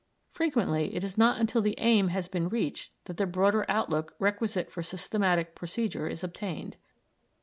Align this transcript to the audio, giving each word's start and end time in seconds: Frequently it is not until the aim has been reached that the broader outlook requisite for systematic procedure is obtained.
Frequently 0.31 0.95
it 0.95 1.03
is 1.03 1.15
not 1.15 1.39
until 1.39 1.61
the 1.61 1.75
aim 1.77 2.07
has 2.07 2.27
been 2.27 2.49
reached 2.49 2.91
that 3.05 3.17
the 3.17 3.27
broader 3.27 3.67
outlook 3.69 4.15
requisite 4.17 4.71
for 4.71 4.81
systematic 4.81 5.53
procedure 5.53 6.07
is 6.07 6.23
obtained. 6.23 6.75